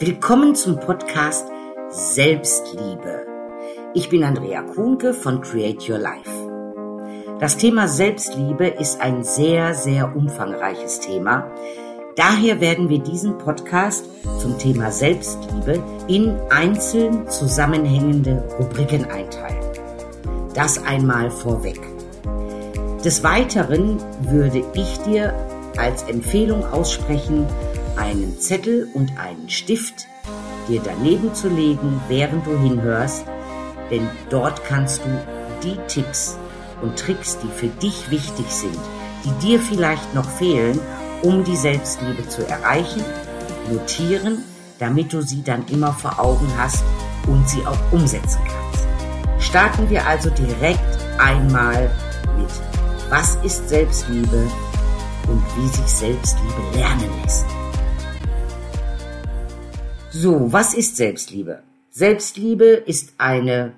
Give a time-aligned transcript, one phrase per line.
[0.00, 1.44] Willkommen zum Podcast
[1.88, 3.26] Selbstliebe.
[3.94, 6.30] Ich bin Andrea Kuhnke von Create Your Life.
[7.40, 11.50] Das Thema Selbstliebe ist ein sehr, sehr umfangreiches Thema.
[12.14, 14.04] Daher werden wir diesen Podcast
[14.38, 19.64] zum Thema Selbstliebe in einzeln zusammenhängende Rubriken einteilen.
[20.54, 21.80] Das einmal vorweg.
[23.04, 25.34] Des Weiteren würde ich dir
[25.76, 27.46] als Empfehlung aussprechen,
[27.98, 30.06] einen Zettel und einen Stift
[30.68, 33.24] dir daneben zu legen, während du hinhörst,
[33.90, 35.08] denn dort kannst du
[35.62, 36.36] die Tipps
[36.82, 38.78] und Tricks, die für dich wichtig sind,
[39.24, 40.78] die dir vielleicht noch fehlen,
[41.22, 43.02] um die Selbstliebe zu erreichen,
[43.70, 44.44] notieren,
[44.78, 46.84] damit du sie dann immer vor Augen hast
[47.26, 48.86] und sie auch umsetzen kannst.
[49.44, 51.90] Starten wir also direkt einmal
[52.36, 52.50] mit
[53.10, 54.48] Was ist Selbstliebe
[55.26, 57.46] und wie sich Selbstliebe lernen lässt.
[60.10, 61.62] So, was ist Selbstliebe?
[61.90, 63.74] Selbstliebe ist eine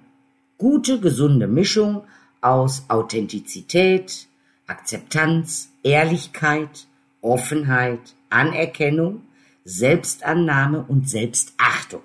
[0.59, 2.05] gute, gesunde Mischung
[2.41, 4.29] aus Authentizität,
[4.69, 6.87] Akzeptanz, Ehrlichkeit,
[7.21, 9.23] Offenheit, Anerkennung,
[9.65, 12.03] Selbstannahme und Selbstachtung.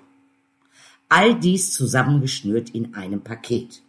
[1.08, 3.80] All dies zusammengeschnürt in einem Paket.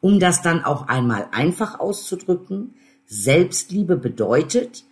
[0.00, 2.72] Um das dann auch einmal einfach auszudrücken,
[3.04, 4.84] Selbstliebe bedeutet,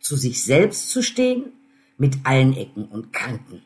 [0.00, 1.52] zu sich selbst zu stehen,
[1.96, 3.62] mit allen Ecken und Kanten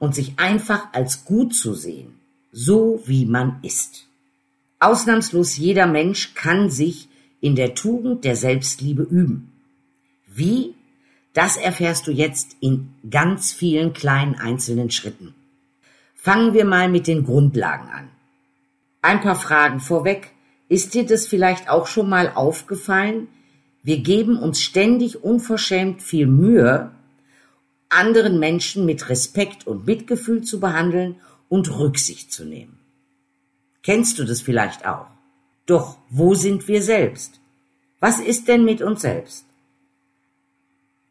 [0.00, 2.14] und sich einfach als gut zu sehen,
[2.50, 4.08] so wie man ist.
[4.80, 7.08] Ausnahmslos jeder Mensch kann sich
[7.40, 9.52] in der Tugend der Selbstliebe üben.
[10.26, 10.74] Wie?
[11.32, 15.34] Das erfährst du jetzt in ganz vielen kleinen einzelnen Schritten.
[16.14, 18.08] Fangen wir mal mit den Grundlagen an.
[19.02, 20.32] Ein paar Fragen vorweg.
[20.68, 23.28] Ist dir das vielleicht auch schon mal aufgefallen?
[23.82, 26.90] Wir geben uns ständig unverschämt viel Mühe,
[27.90, 31.16] anderen Menschen mit Respekt und Mitgefühl zu behandeln
[31.48, 32.78] und Rücksicht zu nehmen.
[33.82, 35.06] Kennst du das vielleicht auch?
[35.66, 37.40] Doch wo sind wir selbst?
[37.98, 39.44] Was ist denn mit uns selbst?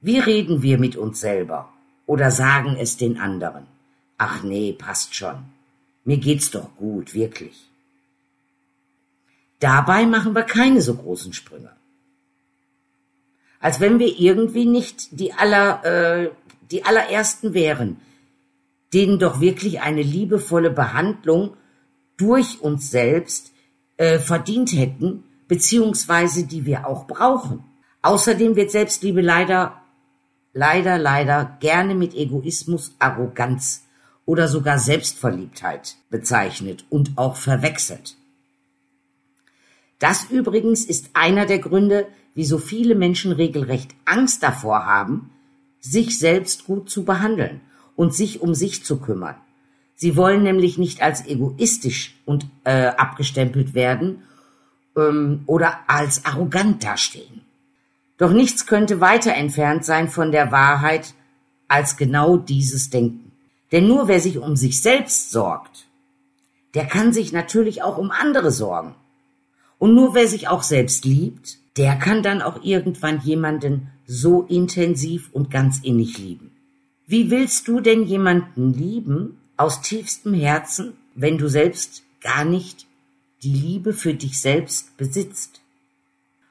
[0.02, 1.72] Wie reden wir mit uns selber
[2.06, 3.68] oder sagen es den anderen?
[4.18, 5.46] Ach nee, passt schon.
[6.06, 7.70] Mir geht's doch gut, wirklich.
[9.60, 11.72] Dabei machen wir keine so großen Sprünge.
[13.60, 16.32] Als wenn wir irgendwie nicht die aller äh,
[16.72, 17.98] die allerersten wären,
[18.94, 21.56] denen doch wirklich eine liebevolle Behandlung
[22.18, 23.52] durch uns selbst
[23.98, 27.64] äh, verdient hätten, beziehungsweise die wir auch brauchen.
[28.02, 29.82] Außerdem wird Selbstliebe leider,
[30.54, 33.86] leider, leider gerne mit Egoismus, Arroganz
[34.26, 38.16] oder sogar Selbstverliebtheit bezeichnet und auch verwechselt.
[39.98, 45.32] Das übrigens ist einer der Gründe, wieso viele Menschen regelrecht Angst davor haben,
[45.80, 47.62] sich selbst gut zu behandeln
[47.96, 49.36] und sich um sich zu kümmern.
[49.96, 54.24] Sie wollen nämlich nicht als egoistisch und äh, abgestempelt werden
[54.96, 57.42] ähm, oder als arrogant dastehen.
[58.18, 61.14] Doch nichts könnte weiter entfernt sein von der Wahrheit
[61.68, 63.32] als genau dieses Denken.
[63.72, 65.86] Denn nur wer sich um sich selbst sorgt,
[66.74, 68.96] der kann sich natürlich auch um andere sorgen.
[69.78, 75.30] Und nur wer sich auch selbst liebt, der kann dann auch irgendwann jemanden so intensiv
[75.32, 76.52] und ganz innig lieben.
[77.08, 82.86] Wie willst du denn jemanden lieben aus tiefstem Herzen, wenn du selbst gar nicht
[83.44, 85.62] die Liebe für dich selbst besitzt?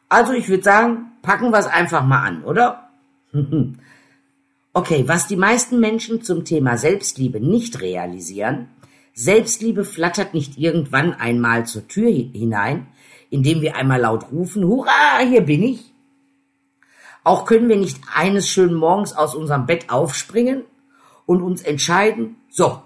[0.08, 2.88] Also ich würde sagen, packen wir es einfach mal an, oder?
[4.72, 8.68] okay, was die meisten Menschen zum Thema Selbstliebe nicht realisieren,
[9.12, 12.86] Selbstliebe flattert nicht irgendwann einmal zur Tür hinein,
[13.30, 15.92] indem wir einmal laut rufen, Hurra, hier bin ich,
[17.24, 20.64] auch können wir nicht eines schönen Morgens aus unserem Bett aufspringen
[21.26, 22.82] und uns entscheiden, so,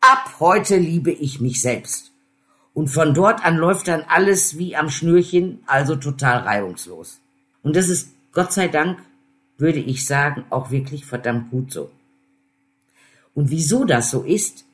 [0.00, 2.12] ab heute liebe ich mich selbst.
[2.72, 7.20] Und von dort an läuft dann alles wie am Schnürchen, also total reibungslos.
[7.62, 8.98] Und das ist Gott sei Dank,
[9.58, 11.90] würde ich sagen, auch wirklich verdammt gut so.
[13.34, 14.64] Und wieso das so ist,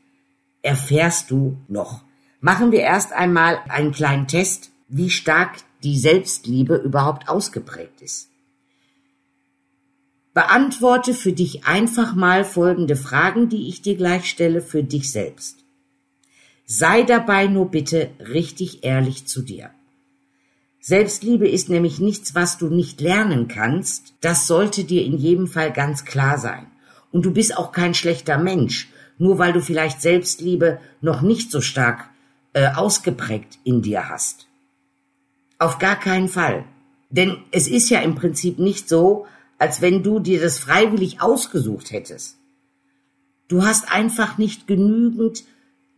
[0.63, 2.03] erfährst du noch.
[2.41, 8.29] Machen wir erst einmal einen kleinen Test, wie stark die Selbstliebe überhaupt ausgeprägt ist.
[10.35, 15.65] Beantworte für dich einfach mal folgende Fragen, die ich dir gleich stelle, für dich selbst.
[16.67, 19.71] Sei dabei nur bitte richtig ehrlich zu dir.
[20.81, 24.15] Selbstliebe ist nämlich nichts, was du nicht lernen kannst.
[24.21, 26.67] Das sollte dir in jedem Fall ganz klar sein.
[27.11, 28.89] Und du bist auch kein schlechter Mensch,
[29.19, 32.09] nur weil du vielleicht Selbstliebe noch nicht so stark
[32.55, 34.47] äh, ausgeprägt in dir hast.
[35.61, 36.65] Auf gar keinen Fall.
[37.11, 39.27] Denn es ist ja im Prinzip nicht so,
[39.59, 42.39] als wenn du dir das freiwillig ausgesucht hättest.
[43.47, 45.45] Du hast einfach nicht genügend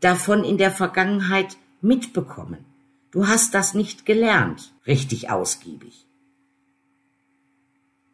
[0.00, 2.64] davon in der Vergangenheit mitbekommen.
[3.12, 6.06] Du hast das nicht gelernt, richtig ausgiebig.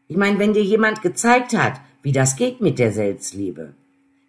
[0.06, 3.74] Ich meine, wenn dir jemand gezeigt hat, wie das geht mit der Selbstliebe,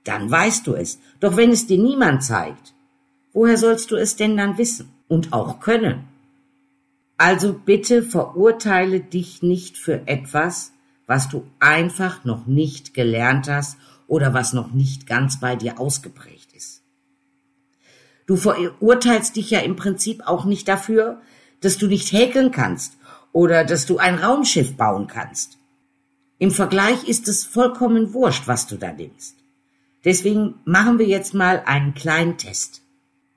[0.05, 0.99] dann weißt du es.
[1.19, 2.73] Doch wenn es dir niemand zeigt,
[3.33, 6.07] woher sollst du es denn dann wissen und auch können?
[7.19, 10.71] Also bitte verurteile dich nicht für etwas,
[11.05, 13.77] was du einfach noch nicht gelernt hast
[14.07, 16.81] oder was noch nicht ganz bei dir ausgeprägt ist.
[18.25, 21.21] Du verurteilst dich ja im Prinzip auch nicht dafür,
[21.59, 22.93] dass du nicht häkeln kannst
[23.33, 25.57] oder dass du ein Raumschiff bauen kannst.
[26.37, 29.33] Im Vergleich ist es vollkommen wurscht, was du da denkst.
[30.05, 32.81] Deswegen machen wir jetzt mal einen kleinen Test.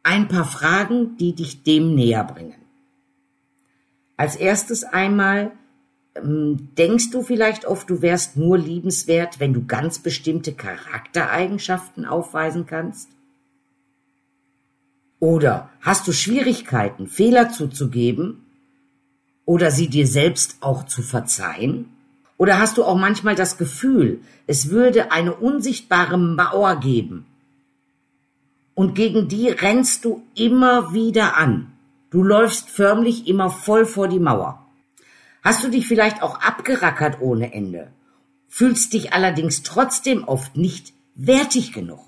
[0.04, 2.61] Ein paar Fragen, die dich dem näher bringen.
[4.22, 5.50] Als erstes einmal,
[6.14, 12.64] ähm, denkst du vielleicht oft, du wärst nur liebenswert, wenn du ganz bestimmte Charaktereigenschaften aufweisen
[12.64, 13.08] kannst?
[15.18, 18.46] Oder hast du Schwierigkeiten, Fehler zuzugeben
[19.44, 21.88] oder sie dir selbst auch zu verzeihen?
[22.38, 27.26] Oder hast du auch manchmal das Gefühl, es würde eine unsichtbare Mauer geben
[28.76, 31.71] und gegen die rennst du immer wieder an?
[32.12, 34.66] Du läufst förmlich immer voll vor die Mauer.
[35.42, 37.90] Hast du dich vielleicht auch abgerackert ohne Ende,
[38.48, 42.00] fühlst dich allerdings trotzdem oft nicht wertig genug?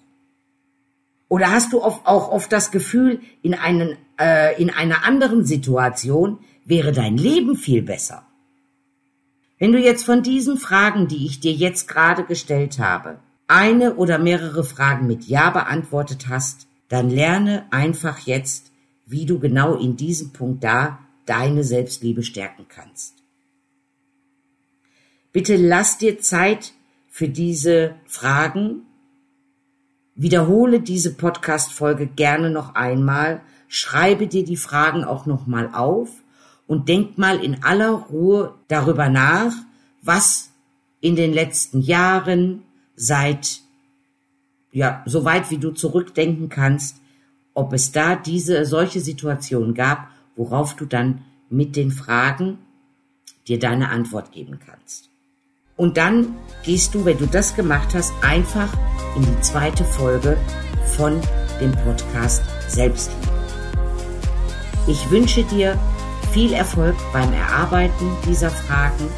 [1.28, 6.38] Oder hast du oft, auch oft das Gefühl, in, einen, äh, in einer anderen Situation
[6.66, 8.26] wäre dein Leben viel besser?
[9.58, 14.18] Wenn du jetzt von diesen Fragen, die ich dir jetzt gerade gestellt habe, eine oder
[14.18, 18.70] mehrere Fragen mit Ja beantwortet hast, dann lerne einfach jetzt,
[19.06, 23.14] wie du genau in diesem Punkt da deine Selbstliebe stärken kannst.
[25.32, 26.72] Bitte lass dir Zeit
[27.08, 28.82] für diese Fragen.
[30.14, 33.40] Wiederhole diese Podcast-Folge gerne noch einmal.
[33.68, 36.10] Schreibe dir die Fragen auch noch mal auf
[36.66, 39.52] und denk mal in aller Ruhe darüber nach,
[40.02, 40.50] was
[41.00, 42.62] in den letzten Jahren
[42.96, 43.60] seit,
[44.72, 47.00] ja, so weit wie du zurückdenken kannst,
[47.54, 52.58] ob es da diese, solche Situationen gab, worauf du dann mit den Fragen
[53.46, 55.08] dir deine Antwort geben kannst.
[55.76, 58.72] Und dann gehst du, wenn du das gemacht hast, einfach
[59.16, 60.36] in die zweite Folge
[60.96, 61.20] von
[61.60, 63.32] dem Podcast Selbstliebe.
[64.86, 65.78] Ich wünsche dir
[66.32, 69.08] viel Erfolg beim Erarbeiten dieser Fragen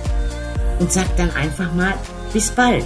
[0.79, 1.95] und sag dann einfach mal
[2.33, 2.85] bis bald.